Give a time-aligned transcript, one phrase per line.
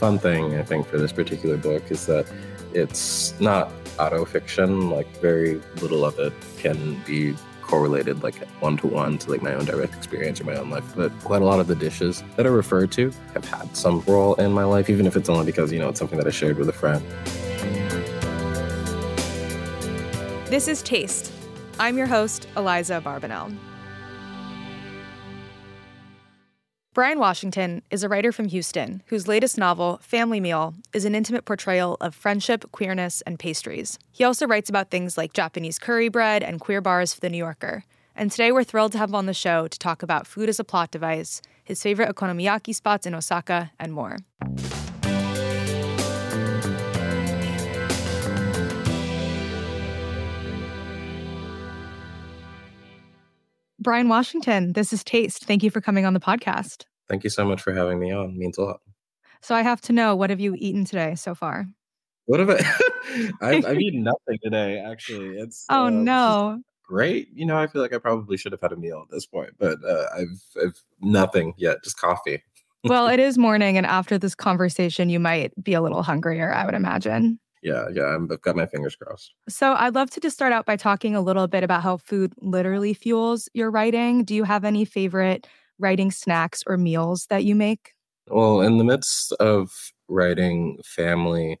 [0.00, 2.26] fun thing I think for this particular book is that
[2.72, 4.88] it's not auto fiction.
[4.88, 9.52] Like very little of it can be correlated like one to one to like my
[9.52, 10.90] own direct experience or my own life.
[10.96, 14.34] But quite a lot of the dishes that are referred to have had some role
[14.36, 16.56] in my life, even if it's only because you know it's something that I shared
[16.56, 17.04] with a friend.
[20.46, 21.30] This is Taste.
[21.78, 23.54] I'm your host, Eliza Abarbanel.
[27.00, 31.46] Bryan Washington is a writer from Houston whose latest novel, Family Meal, is an intimate
[31.46, 33.98] portrayal of friendship, queerness, and pastries.
[34.12, 37.38] He also writes about things like Japanese curry bread and queer bars for The New
[37.38, 37.84] Yorker.
[38.14, 40.60] And today we're thrilled to have him on the show to talk about food as
[40.60, 44.18] a plot device, his favorite okonomiyaki spots in Osaka, and more.
[53.78, 55.46] Bryan Washington, this is Taste.
[55.46, 56.84] Thank you for coming on the podcast.
[57.10, 58.30] Thank you so much for having me on.
[58.30, 58.80] It means a lot.
[59.42, 61.66] So I have to know, what have you eaten today so far?
[62.26, 62.58] What have I?
[63.40, 64.78] I've, I've, eaten nothing today.
[64.78, 67.28] Actually, it's oh uh, no, great.
[67.34, 69.50] You know, I feel like I probably should have had a meal at this point,
[69.58, 72.44] but uh, I've I've nothing yet, just coffee.
[72.84, 76.52] well, it is morning, and after this conversation, you might be a little hungrier.
[76.52, 79.34] I would imagine yeah, yeah, I've got my fingers crossed.
[79.48, 82.32] So I'd love to just start out by talking a little bit about how food
[82.38, 84.24] literally fuels your writing.
[84.24, 85.46] Do you have any favorite
[85.80, 87.94] writing snacks or meals that you make?
[88.28, 91.58] Well, in the midst of writing family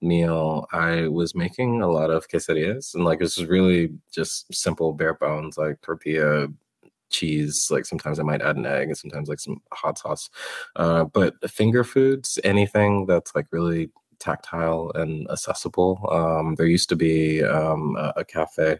[0.00, 4.92] meal, I was making a lot of quesadillas, and like this is really just simple,
[4.92, 6.48] bare bones, like tortilla,
[7.10, 7.68] cheese.
[7.70, 10.30] Like sometimes I might add an egg, and sometimes like some hot sauce.
[10.76, 13.90] Uh, but finger foods, anything that's like really
[14.22, 16.08] tactile and accessible.
[16.10, 18.78] Um, there used to be um, a, a, cafe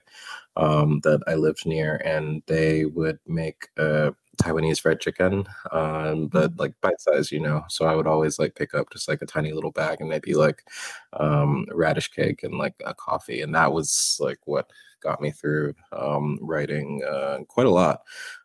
[0.56, 6.52] um, that I lived near, and they would make a Taiwanese fried chicken, um, but
[6.52, 6.58] mm.
[6.58, 7.64] like bite size, you know.
[7.68, 10.34] So I would always like pick up just like a tiny little bag and maybe
[10.34, 10.64] like
[11.12, 14.70] um, radish cake and like a coffee, and that was like what
[15.02, 18.02] got me through um, writing uh, quite a lot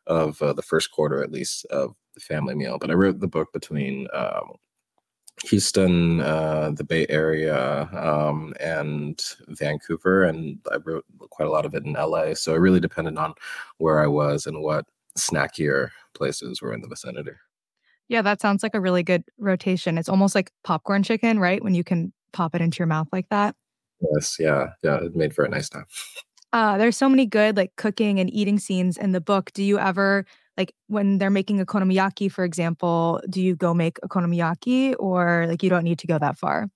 [0.08, 2.78] of uh, the first quarter, at least, of the family meal.
[2.80, 4.56] But I wrote the book between um,
[5.46, 11.76] Houston, uh, the Bay Area, um, and Vancouver, and I wrote quite a lot of
[11.76, 12.34] it in LA.
[12.34, 13.34] So it really depended on
[13.78, 14.86] where I was and what
[15.18, 17.32] snackier places were in the vicinity.
[18.10, 19.98] Yeah, that sounds like a really good rotation.
[19.98, 21.64] It's almost like popcorn chicken, right?
[21.64, 23.56] When you can pop it into your mouth like that.
[24.14, 25.04] Yes, yeah, yeah.
[25.04, 25.86] It made for a nice time.
[26.54, 29.52] Uh, there's so many good like cooking and eating scenes in the book.
[29.54, 30.26] Do you ever
[30.56, 35.62] like when they're making a okonomiyaki, for example, do you go make okonomiyaki or like
[35.62, 36.70] you don't need to go that far?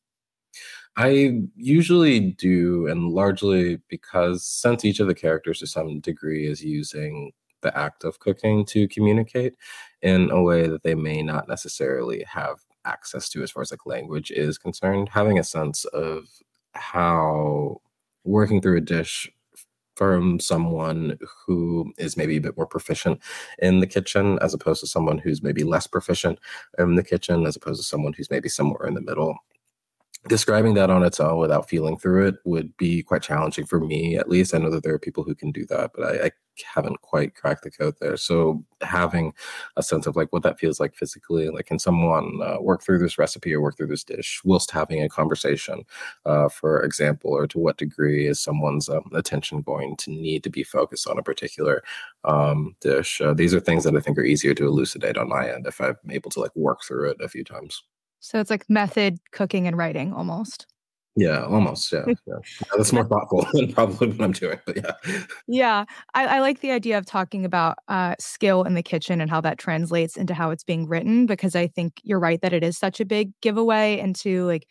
[0.98, 6.62] I usually do, and largely because since each of the characters to some degree is
[6.62, 7.32] using
[7.62, 9.54] the act of cooking to communicate
[10.02, 13.86] in a way that they may not necessarily have access to as far as like
[13.86, 16.26] language is concerned, having a sense of
[16.74, 17.78] how
[18.24, 19.30] working through a dish
[19.96, 23.20] from someone who is maybe a bit more proficient
[23.60, 26.40] in the kitchen as opposed to someone who's maybe less proficient
[26.80, 29.38] in the kitchen as opposed to someone who's maybe somewhere in the middle
[30.28, 34.16] describing that on its own without feeling through it would be quite challenging for me
[34.18, 34.54] at least.
[34.54, 36.32] I know that there are people who can do that but i, I
[36.64, 38.18] haven't quite cracked the code there.
[38.18, 39.34] So having
[39.78, 43.00] a sense of like what that feels like physically like can someone uh, work through
[43.00, 45.84] this recipe or work through this dish whilst having a conversation
[46.26, 50.50] uh, for example or to what degree is someone's um, attention going to need to
[50.50, 51.84] be focused on a particular
[52.24, 53.22] um, dish?
[53.22, 55.80] Uh, these are things that i think are easier to elucidate on my end if
[55.82, 57.84] i'm able to like work through it a few times
[58.22, 60.68] so it's like method cooking and writing almost.
[61.18, 61.92] Yeah, almost.
[61.92, 62.36] Yeah, yeah.
[62.78, 64.60] that's more thoughtful than probably what I'm doing.
[64.66, 64.94] But yeah,
[65.48, 69.30] yeah, I, I like the idea of talking about uh, skill in the kitchen and
[69.30, 72.64] how that translates into how it's being written because I think you're right that it
[72.64, 74.68] is such a big giveaway into like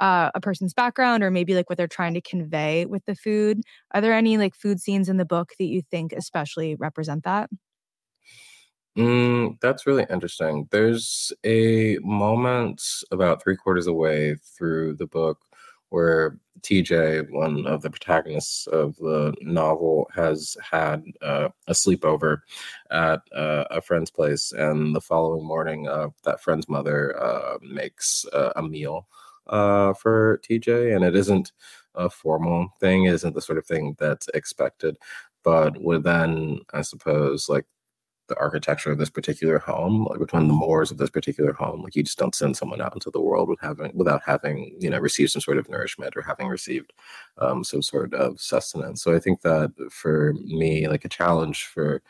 [0.00, 3.60] uh, a person's background or maybe like what they're trying to convey with the food.
[3.92, 7.50] Are there any like food scenes in the book that you think especially represent that?
[8.96, 10.68] Mm, that's really interesting.
[10.70, 12.80] There's a moment
[13.10, 15.40] about three quarters away through the book
[15.88, 22.38] where TJ, one of the protagonists of the novel, has had uh, a sleepover
[22.90, 28.24] at uh, a friend's place, and the following morning, uh, that friend's mother uh, makes
[28.32, 29.08] a meal
[29.48, 31.52] uh, for TJ, and it isn't
[31.96, 34.96] a formal thing, it isn't the sort of thing that's expected,
[35.44, 37.66] but within, I suppose, like
[38.28, 41.82] the architecture of this particular home, like between the mores of this particular home.
[41.82, 44.90] Like you just don't send someone out into the world with having without having you
[44.90, 46.92] know received some sort of nourishment or having received
[47.38, 49.02] um, some sort of sustenance.
[49.02, 52.02] So I think that for me, like a challenge for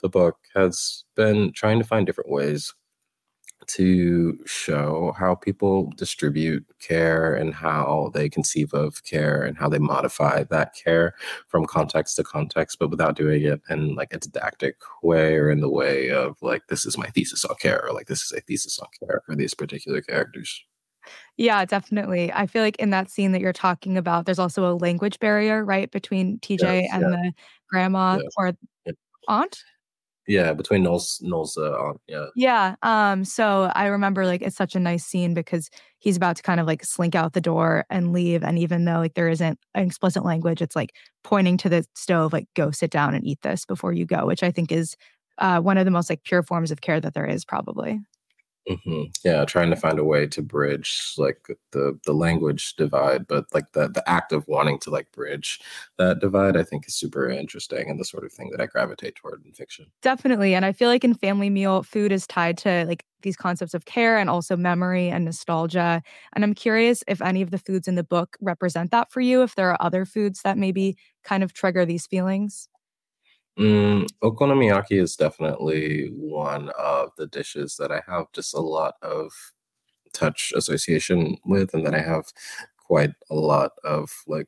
[0.00, 2.74] the book has been trying to find different ways
[3.68, 9.78] to show how people distribute care and how they conceive of care and how they
[9.78, 11.14] modify that care
[11.48, 15.60] from context to context, but without doing it in like a didactic way or in
[15.60, 18.40] the way of like, this is my thesis on care, or like, this is a
[18.40, 20.64] thesis on care for these particular characters.
[21.36, 22.32] Yeah, definitely.
[22.32, 25.64] I feel like in that scene that you're talking about, there's also a language barrier,
[25.64, 27.08] right, between TJ yes, and yeah.
[27.08, 27.32] the
[27.68, 28.32] grandma yes.
[28.36, 28.52] or
[29.28, 29.62] aunt.
[30.26, 32.00] Yeah, between Noel's Noel's uh, aunt.
[32.08, 32.26] Yeah.
[32.34, 32.76] Yeah.
[32.82, 33.24] Um.
[33.24, 35.68] So I remember like it's such a nice scene because
[35.98, 38.98] he's about to kind of like slink out the door and leave, and even though
[38.98, 40.92] like there isn't an explicit language, it's like
[41.24, 44.42] pointing to the stove, like go sit down and eat this before you go, which
[44.42, 44.96] I think is
[45.38, 48.00] uh, one of the most like pure forms of care that there is, probably.
[48.68, 49.02] Mm-hmm.
[49.24, 53.72] Yeah, trying to find a way to bridge like the the language divide, but like
[53.72, 55.60] the the act of wanting to like bridge
[55.98, 59.16] that divide, I think is super interesting and the sort of thing that I gravitate
[59.16, 59.86] toward in fiction.
[60.00, 63.74] Definitely, and I feel like in Family Meal, food is tied to like these concepts
[63.74, 66.02] of care and also memory and nostalgia.
[66.34, 69.42] And I'm curious if any of the foods in the book represent that for you.
[69.42, 72.68] If there are other foods that maybe kind of trigger these feelings.
[73.58, 79.30] Mm, okonomiyaki is definitely one of the dishes that I have just a lot of
[80.12, 82.26] touch association with, and that I have
[82.78, 84.46] quite a lot of like,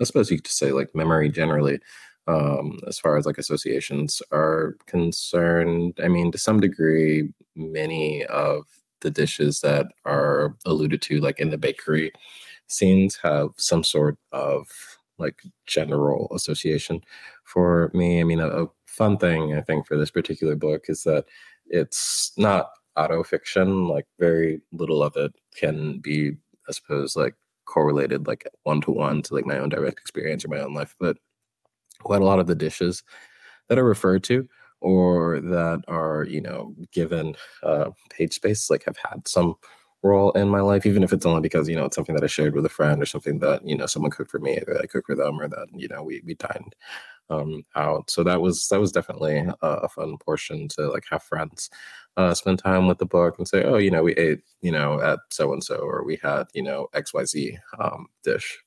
[0.00, 1.80] I suppose, you could say like memory generally,
[2.28, 5.98] um, as far as like associations are concerned.
[6.02, 8.64] I mean, to some degree, many of
[9.02, 12.12] the dishes that are alluded to, like in the bakery
[12.68, 14.68] scenes, have some sort of
[15.22, 17.00] like general association
[17.44, 18.20] for me.
[18.20, 21.24] I mean, a, a fun thing I think for this particular book is that
[21.66, 23.88] it's not auto fiction.
[23.88, 26.32] Like very little of it can be,
[26.68, 27.34] I suppose, like
[27.64, 30.94] correlated like one to one to like my own direct experience or my own life.
[31.00, 31.16] But
[32.00, 33.02] quite a lot of the dishes
[33.68, 34.48] that are referred to
[34.80, 39.54] or that are you know given uh, page space like have had some
[40.02, 42.28] role in my life, even if it's only because you know it's something that I
[42.28, 44.86] shared with a friend or something that you know someone cooked for me, or I
[44.86, 46.74] cooked for them, or that you know we we dined
[47.30, 48.10] um, out.
[48.10, 51.70] So that was that was definitely a, a fun portion to like have friends
[52.16, 55.00] uh, spend time with the book and say, oh, you know, we ate you know
[55.00, 58.58] at so and so, or we had you know X Y Z um, dish.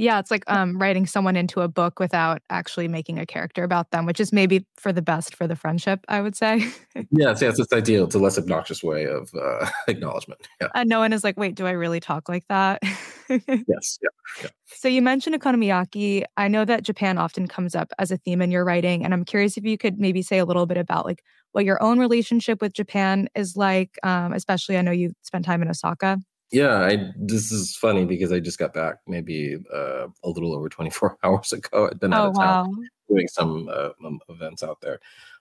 [0.00, 3.90] Yeah, it's like um, writing someone into a book without actually making a character about
[3.90, 6.60] them, which is maybe for the best for the friendship, I would say.
[7.10, 8.04] yes, yes, it's ideal.
[8.04, 10.48] It's a less obnoxious way of uh, acknowledgement.
[10.58, 10.68] Yeah.
[10.74, 12.82] And no one is like, wait, do I really talk like that?
[13.28, 14.08] yes, yeah,
[14.42, 14.48] yeah.
[14.64, 16.24] So you mentioned okonomiyaki.
[16.38, 19.26] I know that Japan often comes up as a theme in your writing, and I'm
[19.26, 21.22] curious if you could maybe say a little bit about like
[21.52, 23.98] what your own relationship with Japan is like.
[24.02, 26.18] Um, especially, I know you spent time in Osaka.
[26.52, 30.68] Yeah, I this is funny because I just got back maybe uh, a little over
[30.68, 31.88] 24 hours ago.
[31.90, 32.84] I'd been out oh, of town wow.
[33.08, 35.00] doing some uh, um, events out there.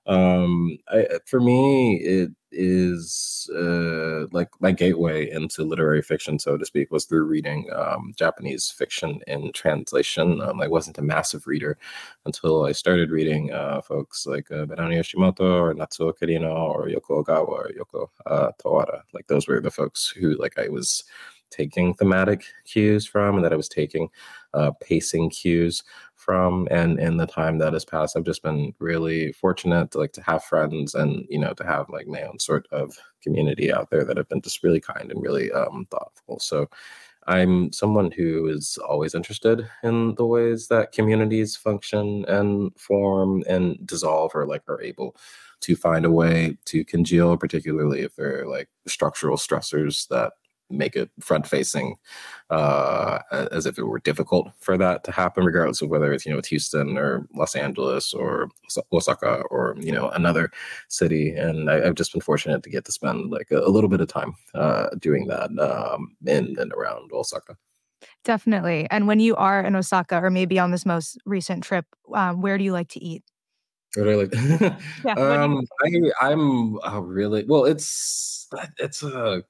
[0.09, 6.65] Um, I, for me, it is uh, like my gateway into literary fiction, so to
[6.65, 10.41] speak, was through reading um, Japanese fiction in translation.
[10.41, 11.77] Um, I wasn't a massive reader
[12.25, 17.23] until I started reading uh, folks like uh, Banana Yoshimoto or Natsuo Kirino or Yoko
[17.23, 19.03] Ogawa or Yoko uh, Tawada.
[19.13, 21.03] Like those were the folks who like I was
[21.51, 24.09] taking thematic cues from and that I was taking
[24.53, 25.83] uh, pacing cues
[26.29, 30.13] from and in the time that has passed i've just been really fortunate to like
[30.13, 33.89] to have friends and you know to have like my own sort of community out
[33.89, 36.37] there that have been just really kind and really um, thoughtful.
[36.39, 36.69] So
[37.25, 43.83] i'm someone who is always interested in the ways that communities function and form and
[43.87, 45.15] dissolve or like are able
[45.61, 50.33] to find a way to congeal particularly if they're like structural stressors that
[50.69, 51.95] make it front facing
[52.49, 53.19] uh,
[53.51, 56.37] as if it were difficult for that to happen regardless of whether it's you know
[56.37, 58.49] it's houston or los angeles or
[58.91, 60.51] osaka or you know another
[60.87, 63.89] city and I, have just been fortunate to get to spend like a, a little
[63.89, 67.57] bit of time uh, doing that um, in and around osaka
[68.23, 72.41] definitely and when you are in osaka or maybe on this most recent trip um,
[72.41, 73.23] where do you like to eat
[73.95, 74.33] what do I like?
[75.03, 77.65] yeah, um, I, I'm uh, really well.
[77.65, 78.47] It's
[78.77, 79.43] it's a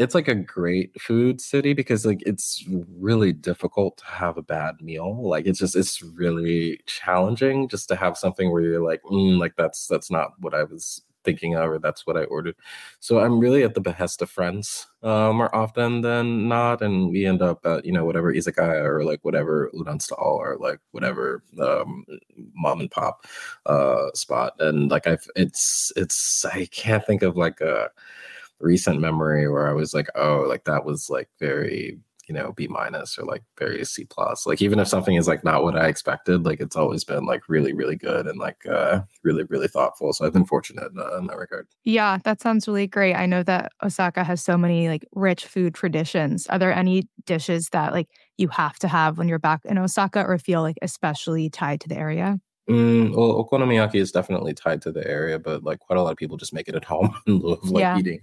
[0.00, 2.64] it's like a great food city because like it's
[2.98, 7.94] really difficult to have a bad meal like it's just it's really challenging just to
[7.94, 11.68] have something where you're like mm, like that's that's not what i was thinking of
[11.68, 12.56] or that's what i ordered.
[13.00, 17.26] So i'm really at the behest of friends uh, more often than not and we
[17.26, 21.42] end up at you know whatever izakaya or like whatever udon stall or like whatever
[21.60, 22.06] um,
[22.54, 23.26] mom and pop
[23.66, 27.90] uh, spot and like i've it's it's i can't think of like a
[28.60, 31.98] recent memory where I was like, oh, like that was like very,
[32.30, 34.46] you know B minus or like very C plus.
[34.46, 37.48] Like even if something is like not what I expected, like it's always been like
[37.48, 40.12] really really good and like uh really really thoughtful.
[40.12, 41.66] So I've been fortunate uh, in that regard.
[41.82, 43.14] Yeah, that sounds really great.
[43.14, 46.46] I know that Osaka has so many like rich food traditions.
[46.46, 50.24] Are there any dishes that like you have to have when you're back in Osaka
[50.24, 52.38] or feel like especially tied to the area?
[52.68, 56.16] Mm, well, okonomiyaki is definitely tied to the area, but like quite a lot of
[56.16, 57.98] people just make it at home in lieu of like yeah.
[57.98, 58.20] eating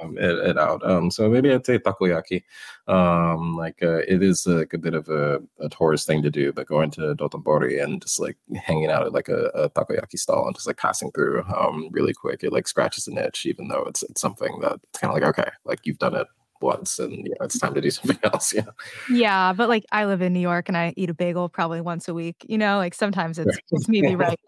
[0.00, 0.88] um, it, it, out.
[0.88, 2.42] Um, so maybe I'd say takoyaki.
[2.88, 6.52] Um, like uh, it is like a bit of a, a, tourist thing to do,
[6.52, 10.46] but going to Dotonbori and just like hanging out at like a, a takoyaki stall
[10.46, 13.84] and just like passing through um, really quick, it like scratches an itch, even though
[13.84, 16.26] it's it's something that it's kind of like okay, like you've done it
[16.62, 18.62] once and you know it's time to do something else yeah
[19.10, 22.08] yeah but like i live in new york and i eat a bagel probably once
[22.08, 24.38] a week you know like sometimes it's it's maybe right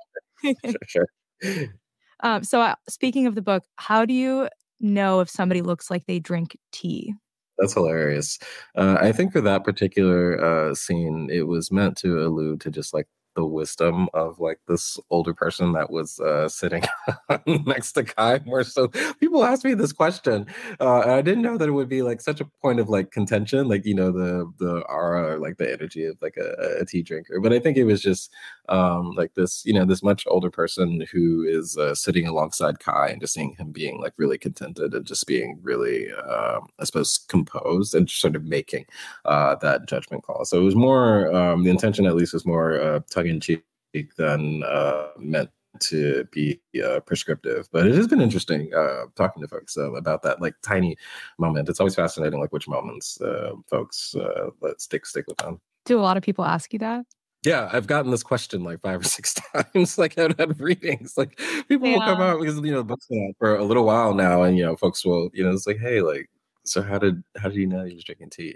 [0.86, 1.08] sure,
[1.42, 1.66] sure.
[2.20, 4.48] um so uh, speaking of the book how do you
[4.80, 7.14] know if somebody looks like they drink tea.
[7.58, 8.38] That's hilarious.
[8.74, 12.92] Uh, i think for that particular uh, scene it was meant to allude to just
[12.92, 16.82] like the wisdom of like this older person that was uh, sitting
[17.46, 18.88] next to Kai more so.
[19.20, 20.46] People ask me this question
[20.80, 23.10] uh, and I didn't know that it would be like such a point of like
[23.10, 26.84] contention like you know the the aura or like the energy of like a, a
[26.84, 27.40] tea drinker.
[27.40, 28.32] But I think it was just
[28.68, 33.08] um, like this you know this much older person who is uh, sitting alongside Kai
[33.08, 37.18] and just seeing him being like really contented and just being really um, I suppose
[37.28, 38.86] composed and sort of making
[39.24, 40.44] uh, that judgment call.
[40.44, 44.16] So it was more um, the intention at least was more uh, tongue in cheek
[44.16, 45.50] than uh, meant
[45.80, 47.68] to be uh, prescriptive.
[47.72, 50.96] But it has been interesting uh, talking to folks uh, about that like tiny
[51.38, 51.68] moment.
[51.68, 55.60] It's always fascinating, like which moments uh, folks uh, let stick stick with them.
[55.84, 57.04] Do a lot of people ask you that?
[57.44, 59.34] Yeah, I've gotten this question like five or six
[59.74, 61.18] times, like out of readings.
[61.18, 61.38] Like
[61.68, 61.98] people yeah.
[61.98, 64.42] will come out because you know the book's been out for a little while now,
[64.42, 66.30] and you know folks will you know it's like, hey, like
[66.64, 68.54] so how did how did you know he was drinking tea?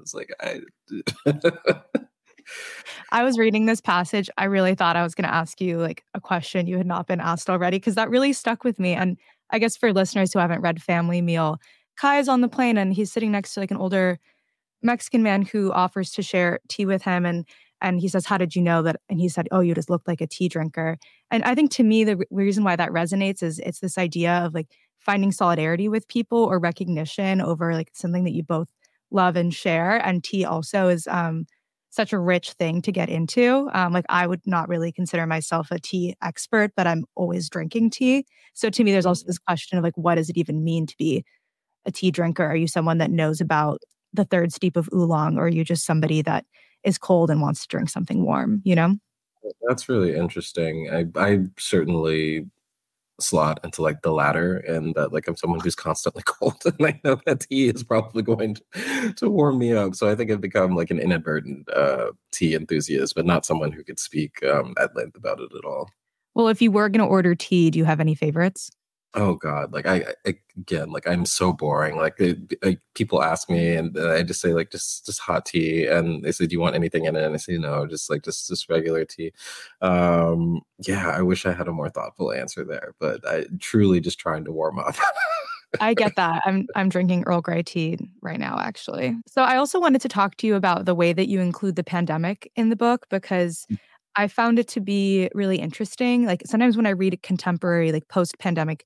[0.00, 0.60] It's like I.
[3.12, 4.30] I was reading this passage.
[4.38, 7.06] I really thought I was going to ask you like a question you had not
[7.06, 8.94] been asked already because that really stuck with me.
[8.94, 9.16] And
[9.50, 11.58] I guess for listeners who haven't read Family Meal,
[11.96, 14.18] Kai is on the plane and he's sitting next to like an older
[14.82, 17.46] Mexican man who offers to share tea with him and
[17.80, 20.08] and he says how did you know that and he said oh you just looked
[20.08, 20.96] like a tea drinker
[21.30, 24.32] and i think to me the re- reason why that resonates is it's this idea
[24.44, 28.68] of like finding solidarity with people or recognition over like something that you both
[29.10, 31.46] love and share and tea also is um
[31.96, 33.68] such a rich thing to get into.
[33.72, 37.90] Um, like I would not really consider myself a tea expert, but I'm always drinking
[37.90, 38.26] tea.
[38.52, 39.30] So to me, there's also mm-hmm.
[39.30, 41.24] this question of like, what does it even mean to be
[41.86, 42.44] a tea drinker?
[42.44, 43.80] Are you someone that knows about
[44.12, 46.44] the third steep of oolong, or are you just somebody that
[46.84, 48.60] is cold and wants to drink something warm?
[48.64, 48.96] You know.
[49.68, 50.90] That's really interesting.
[50.92, 52.46] I I certainly
[53.20, 57.00] slot into like the latter and that like I'm someone who's constantly cold and I
[57.04, 59.94] know that tea is probably going to, to warm me up.
[59.94, 63.84] So I think I've become like an inadvertent uh, tea enthusiast, but not someone who
[63.84, 65.88] could speak um, at length about it at all.
[66.34, 68.70] Well, if you were going to order tea, do you have any favorites?
[69.18, 69.72] Oh God!
[69.72, 71.96] Like I, I again, like I'm so boring.
[71.96, 75.86] Like, it, like people ask me, and I just say like just just hot tea,
[75.86, 78.22] and they say, "Do you want anything in it?" And I say, "No, just like
[78.22, 79.32] just just regular tea."
[79.80, 84.18] Um, yeah, I wish I had a more thoughtful answer there, but I truly just
[84.18, 84.96] trying to warm up.
[85.80, 86.42] I get that.
[86.44, 89.16] I'm I'm drinking Earl Grey tea right now, actually.
[89.26, 91.84] So I also wanted to talk to you about the way that you include the
[91.84, 93.78] pandemic in the book because mm.
[94.14, 96.26] I found it to be really interesting.
[96.26, 98.84] Like sometimes when I read contemporary, like post pandemic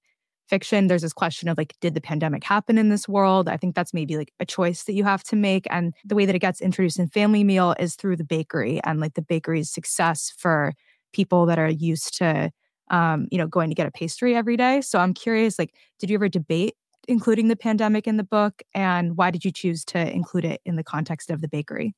[0.50, 3.48] fiction, there's this question of like, did the pandemic happen in this world?
[3.48, 5.66] I think that's maybe like a choice that you have to make.
[5.70, 9.00] And the way that it gets introduced in Family Meal is through the bakery and
[9.00, 10.74] like the bakery's success for
[11.12, 12.50] people that are used to,
[12.90, 14.80] um, you know, going to get a pastry every day.
[14.80, 16.74] So I'm curious, like, did you ever debate
[17.08, 18.62] including the pandemic in the book?
[18.74, 21.94] And why did you choose to include it in the context of the bakery?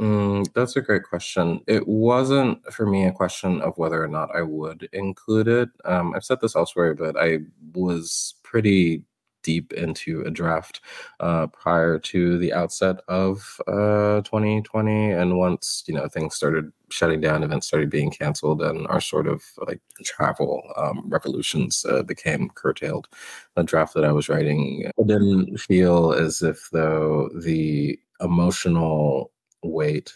[0.00, 1.60] Mm, that's a great question.
[1.66, 5.68] It wasn't for me a question of whether or not I would include it.
[5.84, 7.40] Um, I've said this elsewhere, but I
[7.74, 9.04] was pretty
[9.42, 10.80] deep into a draft
[11.20, 15.10] uh, prior to the outset of uh, 2020.
[15.12, 19.26] And once, you know, things started shutting down, events started being canceled, and our sort
[19.26, 23.08] of like travel um, revolutions uh, became curtailed.
[23.54, 29.30] The draft that I was writing I didn't feel as if though the emotional
[29.62, 30.12] weight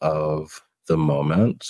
[0.00, 1.64] of the moment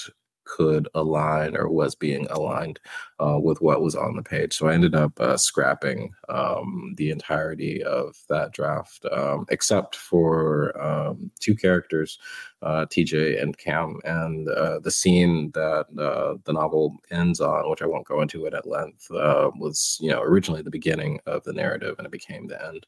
[0.48, 2.80] could align or was being aligned
[3.20, 4.54] uh, with what was on the page.
[4.54, 10.80] So I ended up uh, scrapping um, the entirety of that draft, um, except for
[10.80, 12.18] um, two characters
[12.62, 17.82] uh, TJ and Cam, and uh, the scene that uh, the novel ends on, which
[17.82, 21.44] I won't go into it at length, uh, was you know originally the beginning of
[21.44, 22.86] the narrative, and it became the end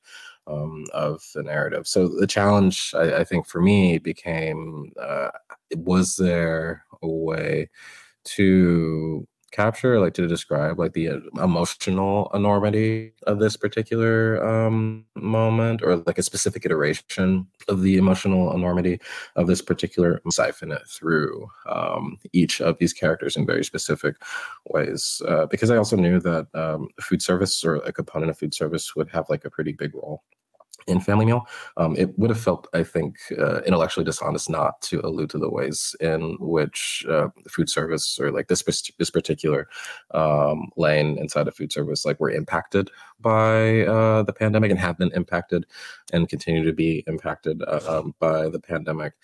[0.51, 1.87] um, of the narrative.
[1.87, 5.31] So the challenge, I, I think, for me became: uh,
[5.77, 7.71] was there a way
[8.25, 15.83] to capture like to describe like the uh, emotional enormity of this particular um, moment
[15.83, 19.01] or like a specific iteration of the emotional enormity
[19.37, 24.15] of this particular siphon it through um, each of these characters in very specific
[24.67, 28.55] ways uh, because i also knew that um, food service or a component of food
[28.55, 30.23] service would have like a pretty big role
[30.91, 35.01] in Family Meal, um, it would have felt, I think, uh, intellectually dishonest not to
[35.07, 38.63] allude to the ways in which uh, food service or like this
[38.99, 39.69] this particular
[40.13, 44.99] um, lane inside of food service, like, were impacted by uh, the pandemic and have
[44.99, 45.67] been impacted
[46.13, 49.15] and continue to be impacted uh, um, by the pandemic.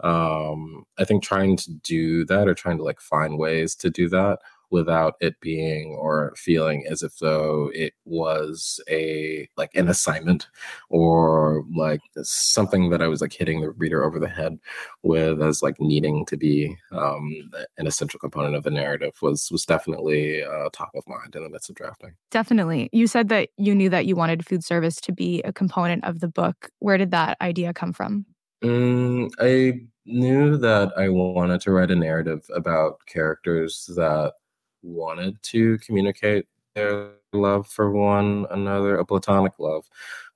[0.00, 4.08] Um, I think trying to do that or trying to like find ways to do
[4.08, 4.40] that
[4.72, 10.48] without it being or feeling as if though it was a like an assignment
[10.88, 14.58] or like something that I was like hitting the reader over the head
[15.02, 19.64] with as like needing to be um, an essential component of the narrative was was
[19.64, 22.14] definitely uh, top of mind in the midst of drafting.
[22.30, 26.04] Definitely, you said that you knew that you wanted food service to be a component
[26.04, 26.70] of the book.
[26.78, 28.24] Where did that idea come from?
[28.64, 34.34] Mm, I knew that I wanted to write a narrative about characters that
[34.82, 39.84] wanted to communicate their love for one another, a platonic love,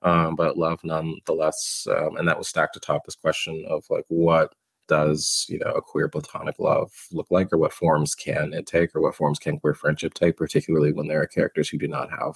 [0.01, 1.87] um, but love nonetheless.
[1.89, 4.53] Um, and that was stacked atop this question of like, what
[4.87, 8.95] does you know a queer platonic love look like or what forms can it take
[8.95, 12.09] or what forms can queer friendship take particularly when there are characters who do not
[12.09, 12.35] have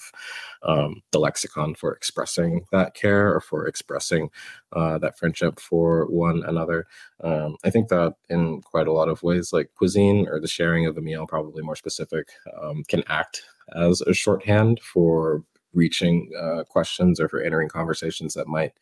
[0.63, 4.29] um, the lexicon for expressing that care or for expressing
[4.74, 6.86] uh, that friendship for one another.
[7.24, 10.86] Um, i think that in quite a lot of ways like cuisine or the sharing
[10.86, 12.29] of a meal probably more specific
[12.62, 13.43] um, can act
[13.75, 15.43] as a shorthand for
[15.74, 18.74] reaching uh, questions or for entering conversations that might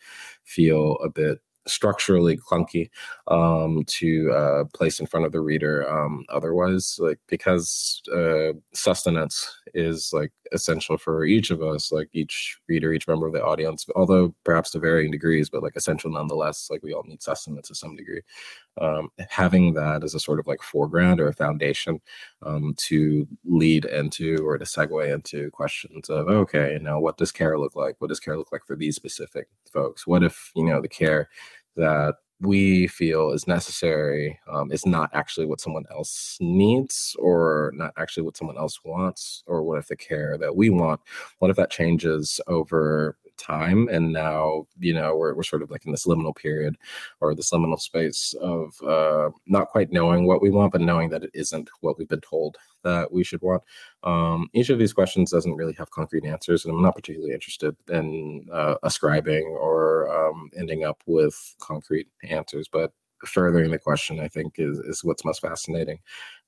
[0.44, 2.90] feel a bit structurally clunky
[3.28, 5.90] um, to uh, place in front of the reader.
[5.90, 12.58] Um, otherwise, like because uh, sustenance is like essential for each of us, like each
[12.68, 16.70] reader, each member of the audience, although perhaps to varying degrees, but like essential nonetheless.
[16.70, 18.22] Like we all need sustenance to some degree.
[18.80, 22.00] Um, having that as a sort of like foreground or a foundation
[22.44, 27.32] um, to lead into or to segue into questions of okay, you know, what does
[27.32, 27.96] care look like?
[28.00, 30.08] What does care look like for these specific folks?
[30.08, 31.30] What if you know the care
[31.80, 37.94] that we feel is necessary um, is not actually what someone else needs or not
[37.98, 41.02] actually what someone else wants or what if the care that we want
[41.40, 45.86] what if that changes over time and now you know we're, we're sort of like
[45.86, 46.76] in this liminal period
[47.22, 51.24] or this liminal space of uh, not quite knowing what we want but knowing that
[51.24, 53.62] it isn't what we've been told that we should want.
[54.04, 57.76] Um, each of these questions doesn't really have concrete answers and i'm not particularly interested
[57.90, 62.92] in uh, ascribing or um, ending up with concrete answers but
[63.26, 66.00] furthering the question i think is is what's most fascinating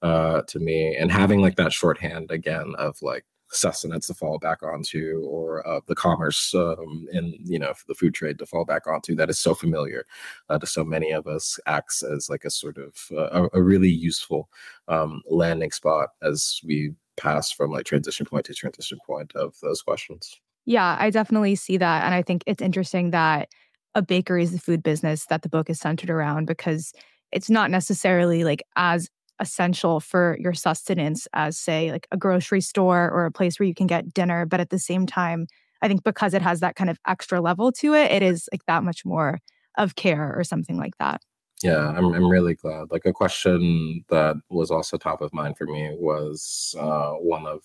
[0.02, 0.96] uh, to me.
[0.96, 5.82] And having like that shorthand again of like sustenance to fall back onto or uh,
[5.88, 9.40] the commerce um, in you know the food trade to fall back onto that is
[9.40, 10.06] so familiar
[10.50, 13.62] uh, to so many of us acts as like a sort of uh, a, a,
[13.62, 14.50] really useful
[14.88, 19.82] um, landing spot as we pass from like transition point to transition point of those
[19.82, 20.40] questions.
[20.66, 23.50] Yeah i definitely see that and i think it's interesting that
[23.96, 26.94] a bakery is the food business that the book is centered around because
[27.32, 29.10] it's not necessarily like as
[29.42, 33.74] essential for your sustenance as say like a grocery store or a place where you
[33.74, 35.48] can get dinner but at the same time
[35.82, 38.64] i think because it has that kind of extra level to it it is like
[38.68, 39.40] that much more
[39.78, 41.22] of care or something like that.
[41.64, 42.92] Yeah i'm, I'm really glad.
[42.92, 47.62] Like a question that was also top of mind for me was uh, one of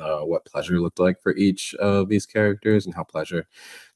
[0.00, 3.46] uh, what pleasure looked like for each of these characters and how pleasure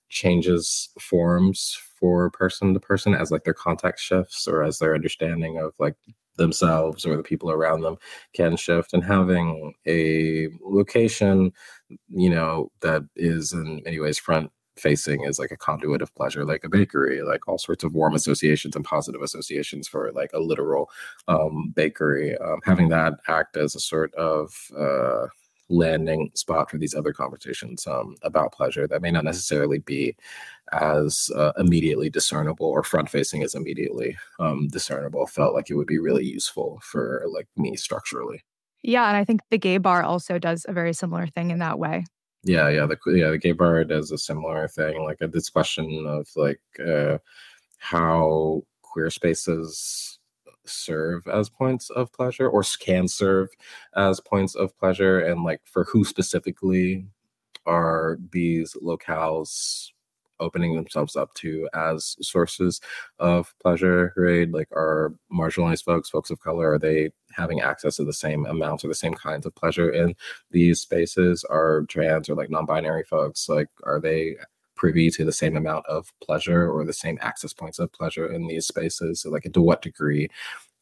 [0.09, 5.59] changes forms for person to person as like their context shifts or as their understanding
[5.59, 5.95] of like
[6.37, 7.97] themselves or the people around them
[8.35, 11.53] can shift and having a location
[12.09, 16.45] you know that is in many ways front facing is like a conduit of pleasure
[16.45, 20.41] like a bakery like all sorts of warm associations and positive associations for like a
[20.41, 20.91] literal
[21.29, 22.37] um, bakery.
[22.39, 25.27] Um, having that act as a sort of uh,
[25.73, 30.15] landing spot for these other conversations um, about pleasure that may not necessarily be
[30.73, 35.27] as uh, immediately discernible or front facing as immediately um, discernible.
[35.27, 38.43] Felt like it would be really useful for like me structurally.
[38.85, 41.79] Yeah and i think the gay bar also does a very similar thing in that
[41.79, 42.05] way.
[42.45, 46.05] Yeah yeah the yeah the gay bar does a similar thing like uh, this question
[46.07, 47.19] of like uh,
[47.79, 50.12] how queer spaces
[50.67, 53.49] serve as points of pleasure or can serve
[53.97, 57.07] as points of pleasure and like for who specifically
[57.67, 59.91] are these locales
[60.41, 62.81] opening themselves up to as sources
[63.19, 64.51] of pleasure, right?
[64.51, 68.85] Like, are marginalized folks, folks of color, are they having access to the same amounts
[68.85, 70.15] or the same kinds of pleasure in
[70.51, 71.45] these spaces?
[71.45, 74.37] Are trans or like non binary folks, like, are they
[74.83, 78.49] privy to the same amount of pleasure or the same access points of pleasure in
[78.49, 79.21] these spaces?
[79.21, 80.29] So, like, to what degree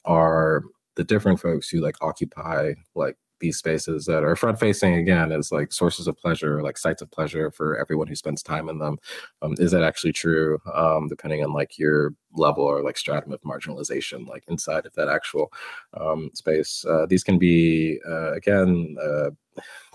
[0.07, 0.63] are
[0.97, 5.51] the different folks who like occupy like these spaces that are front facing again as
[5.51, 8.99] like sources of pleasure like sites of pleasure for everyone who spends time in them.
[9.43, 13.41] Um, is that actually true um, depending on like your level or like stratum of
[13.43, 15.53] marginalization like inside of that actual
[15.99, 16.85] um, space?
[16.89, 19.31] Uh, these can be uh, again uh,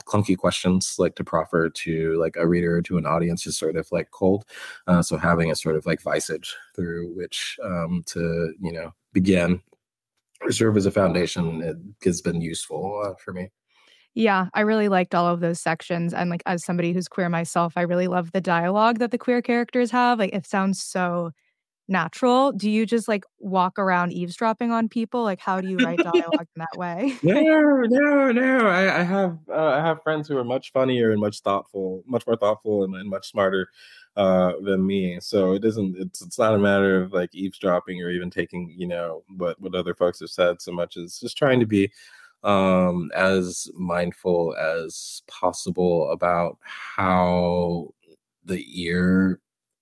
[0.05, 3.87] clunky questions like to proffer to like a reader to an audience is sort of
[3.91, 4.45] like cold.
[4.87, 9.61] Uh, so having a sort of like visage through which um, to you know begin
[10.49, 13.49] serve as a foundation it has been useful uh, for me
[14.15, 16.13] yeah, I really liked all of those sections.
[16.13, 19.41] And like as somebody who's queer myself, I really love the dialogue that the queer
[19.41, 20.19] characters have.
[20.19, 21.31] Like it sounds so
[21.89, 22.53] natural.
[22.53, 25.23] Do you just like walk around eavesdropping on people?
[25.23, 27.17] Like how do you write dialogue in that way?
[27.23, 28.67] no, no, no.
[28.67, 32.25] I, I have uh, I have friends who are much funnier and much thoughtful, much
[32.25, 33.67] more thoughtful and, and much smarter
[34.15, 35.19] uh, than me.
[35.19, 35.97] So it isn't.
[35.97, 39.75] It's it's not a matter of like eavesdropping or even taking you know what what
[39.75, 41.91] other folks have said so much as just trying to be
[42.43, 47.93] um, as mindful as possible about how
[48.45, 49.39] the ear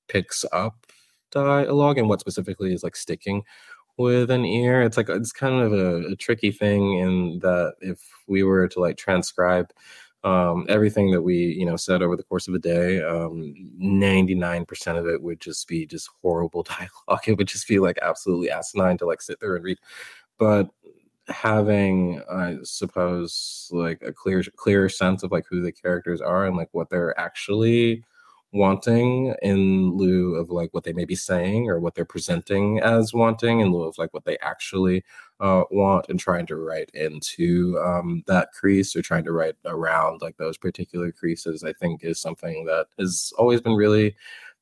[0.08, 0.88] picks up
[1.32, 3.44] dialogue and what specifically is like sticking
[3.98, 4.82] with an ear.
[4.82, 8.80] It's like it's kind of a, a tricky thing in that if we were to
[8.80, 9.72] like transcribe
[10.24, 14.98] um, everything that we you know said over the course of a day um, 99%
[14.98, 16.64] of it would just be just horrible
[17.08, 17.28] dialogue.
[17.28, 19.80] It would just be like absolutely asinine to like sit there and read.
[20.38, 20.70] But
[21.30, 26.58] having i suppose like a clear clear sense of like who the characters are and
[26.58, 28.04] like what they're actually
[28.52, 33.14] wanting in lieu of like what they may be saying or what they're presenting as
[33.14, 35.04] wanting in lieu of like what they actually
[35.44, 40.22] uh, want and trying to write into um, that crease or trying to write around
[40.22, 44.16] like those particular creases i think is something that has always been really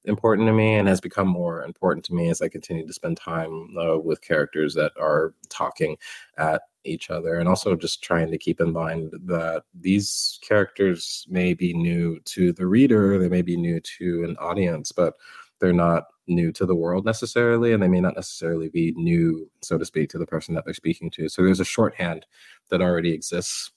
[0.06, 3.18] important to me and has become more important to me as I continue to spend
[3.18, 5.96] time uh, with characters that are talking
[6.38, 11.54] at each other and also just trying to keep in mind that these characters may
[11.54, 15.14] be new to the reader they may be new to an audience but
[15.62, 19.78] they're not new to the world necessarily and they may not necessarily be new so
[19.78, 21.30] to speak to the person that they're speaking to.
[21.30, 22.26] So there's a shorthand
[22.70, 23.72] that already exists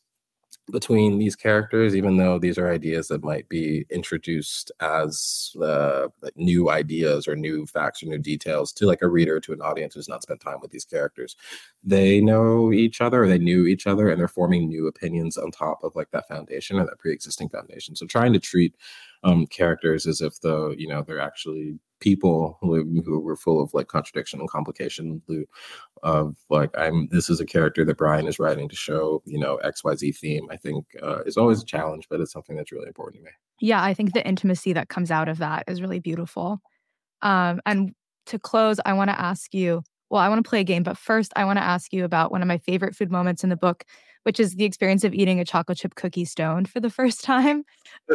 [0.71, 6.37] between these characters, even though these are ideas that might be introduced as uh, like
[6.37, 9.95] new ideas or new facts or new details to like a reader to an audience
[9.95, 11.37] who's not spent time with these characters.
[11.83, 15.85] They know each other, they knew each other, and they're forming new opinions on top
[15.85, 17.95] of like that foundation or that pre-existing foundation.
[17.95, 18.75] So trying to treat
[19.23, 23.73] um, characters as if though you know they're actually people who, who were full of
[23.73, 25.23] like contradiction and complication
[26.03, 29.59] of like i'm this is a character that bryan is writing to show you know
[29.65, 33.23] xyz theme i think uh, is always a challenge but it's something that's really important
[33.23, 33.31] to me.
[33.59, 36.61] Yeah i think the intimacy that comes out of that is really beautiful.
[37.23, 37.95] Um, and
[38.27, 40.99] to close i want to ask you well i want to play a game but
[40.99, 43.57] first i want to ask you about one of my favorite food moments in the
[43.57, 43.85] book
[44.25, 47.65] which is the experience of eating a chocolate chip cookie stoned for the first time.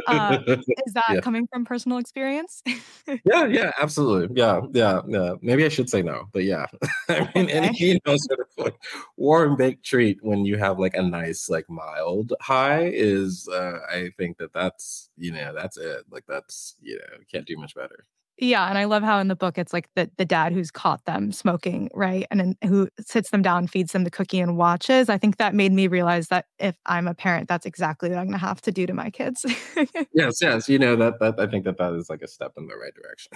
[0.08, 1.19] Uh, is that yeah.
[1.22, 2.62] coming from personal experience?
[3.24, 4.36] yeah, yeah, absolutely.
[4.38, 5.34] Yeah, yeah, yeah.
[5.41, 6.65] Maybe I should say no, but yeah.
[7.10, 7.52] I mean, okay.
[7.52, 8.76] any you know, sort of like
[9.17, 14.10] warm baked treat when you have like a nice, like mild high is, uh, I
[14.17, 16.06] think that that's you know that's it.
[16.12, 18.06] Like that's you know can't do much better.
[18.41, 21.04] Yeah, and I love how in the book it's like the the dad who's caught
[21.04, 22.25] them smoking, right?
[22.32, 25.10] And then who sits them down, feeds them the cookie and watches.
[25.10, 28.28] I think that made me realize that if I'm a parent, that's exactly what I'm
[28.28, 29.45] going to have to do to my kids.
[30.13, 32.67] yes, yes, you know that that I think that that is like a step in
[32.67, 33.32] the right direction.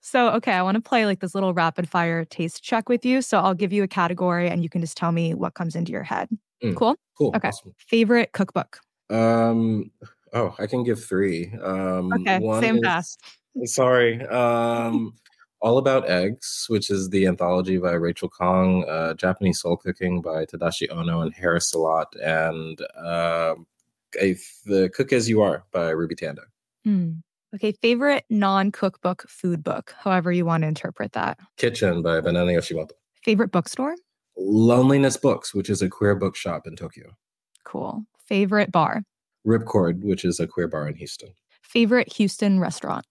[0.00, 3.20] so, okay, I want to play like this little rapid fire taste check with you.
[3.20, 5.92] So, I'll give you a category and you can just tell me what comes into
[5.92, 6.30] your head.
[6.64, 6.96] Mm, cool?
[7.18, 7.32] Cool.
[7.36, 7.48] Okay.
[7.48, 7.74] Awesome.
[7.76, 8.80] Favorite cookbook?
[9.10, 9.90] Um
[10.32, 11.52] oh, I can give 3.
[11.62, 13.22] Um okay, same is, fast
[13.64, 14.24] Sorry.
[14.26, 15.14] Um,
[15.60, 20.44] All About Eggs, which is the anthology by Rachel Khong, uh, Japanese Soul Cooking by
[20.44, 23.54] Tadashi Ono and Harris Salat, and uh,
[24.20, 26.44] a, The Cook As You Are by Ruby Tandoh.
[26.86, 27.22] Mm.
[27.54, 31.38] Okay, favorite non cookbook food book, however you want to interpret that.
[31.56, 32.90] Kitchen by Banana Yoshimoto.
[33.24, 33.94] Favorite bookstore?
[34.36, 37.16] Loneliness Books, which is a queer bookshop in Tokyo.
[37.64, 38.04] Cool.
[38.26, 39.02] Favorite bar?
[39.46, 41.30] Ripcord, which is a queer bar in Houston.
[41.62, 43.06] Favorite Houston restaurant?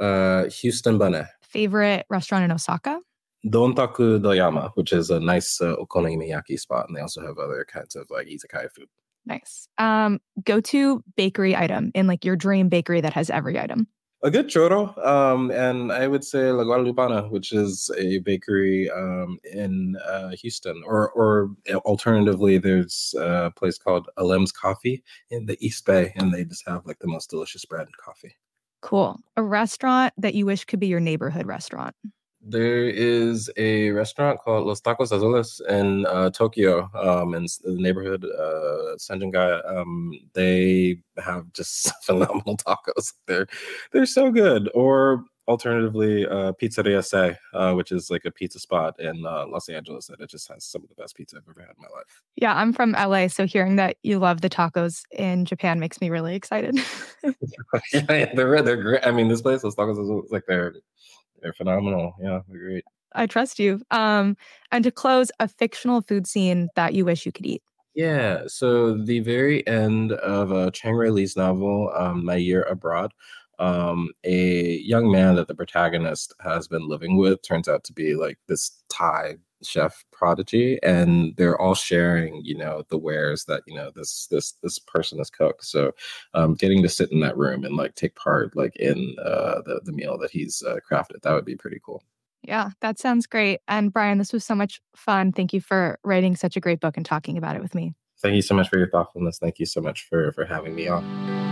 [0.00, 1.26] Uh, Houston Bane.
[1.42, 3.00] Favorite restaurant in Osaka?
[3.46, 7.94] Dontaku Doyama, which is a nice uh, okonomiyaki spot, and they also have other kinds
[7.96, 8.88] of like izakaya food.
[9.26, 9.68] Nice.
[9.78, 13.86] Um, go to bakery item in like your dream bakery that has every item.
[14.24, 19.38] A good churro, um, and I would say La Guadalupana, which is a bakery um,
[19.52, 21.50] in uh, Houston, or or
[21.86, 26.84] alternatively, there's a place called Alem's Coffee in the East Bay, and they just have
[26.84, 28.34] like the most delicious bread and coffee.
[28.80, 29.18] Cool.
[29.36, 31.94] A restaurant that you wish could be your neighborhood restaurant.
[32.40, 38.24] There is a restaurant called Los Tacos Azules in uh, Tokyo, um, in the neighborhood
[38.24, 39.60] uh, Sangenjaya.
[39.68, 43.12] Um, they have just phenomenal tacos.
[43.26, 43.48] They're
[43.92, 44.70] they're so good.
[44.74, 49.68] Or alternatively, uh, Pizzeria Sei, uh, which is like a pizza spot in uh, Los
[49.68, 51.88] Angeles that it just has some of the best pizza I've ever had in my
[51.96, 52.22] life.
[52.36, 56.10] Yeah, I'm from LA, so hearing that you love the tacos in Japan makes me
[56.10, 56.78] really excited.
[57.92, 59.06] yeah, they're they're great.
[59.06, 60.74] I mean, this place, Los Tacos, is like they're
[61.42, 62.14] they're phenomenal.
[62.20, 62.84] Yeah, they're great.
[63.14, 63.80] I trust you.
[63.90, 64.36] Um,
[64.70, 67.62] and to close, a fictional food scene that you wish you could eat.
[67.94, 68.42] Yeah.
[68.46, 73.12] So the very end of uh, Chang-rae Lee's novel, um, My Year Abroad,
[73.58, 78.14] um, a young man that the protagonist has been living with turns out to be
[78.14, 83.74] like this Thai chef prodigy and they're all sharing you know the wares that you
[83.74, 85.64] know this this this person has cooked.
[85.64, 85.92] So
[86.34, 89.80] um getting to sit in that room and like take part like in uh the,
[89.84, 92.04] the meal that he's uh, crafted that would be pretty cool.
[92.42, 93.60] Yeah that sounds great.
[93.66, 95.32] And bryan this was so much fun.
[95.32, 97.94] Thank you for writing such a great book and talking about it with me.
[98.20, 99.38] Thank you so much for your thoughtfulness.
[99.38, 101.47] Thank you so much for for having me on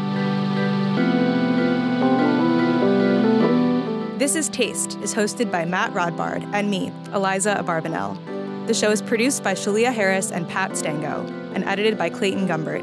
[4.27, 8.67] This is Taste is hosted by Matt Rodbard and me, Eliza Abarbanel.
[8.67, 12.83] The show is produced by Shalia Harris and Pat Stango and edited by Clayton Gumbert.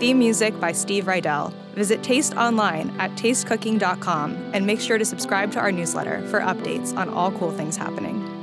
[0.00, 1.52] Theme music by Steve Rydell.
[1.74, 6.96] Visit Taste online at tastecooking.com and make sure to subscribe to our newsletter for updates
[6.96, 8.39] on all cool things happening.